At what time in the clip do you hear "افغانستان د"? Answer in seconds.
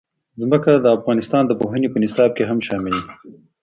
0.97-1.51